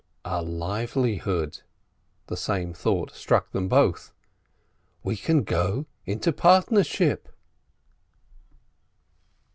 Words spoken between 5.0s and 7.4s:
<rWe can go into partnership